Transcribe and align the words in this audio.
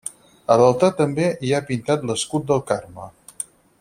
A 0.53 0.55
l'altar 0.61 0.87
també 1.01 1.27
hi 1.49 1.53
ha 1.57 1.61
pintat 1.67 2.09
l'escut 2.13 2.49
del 2.49 2.65
Carme. 2.73 3.07